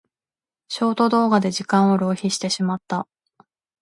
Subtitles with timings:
[0.67, 3.07] ショート動画で時間を浪費してしまった。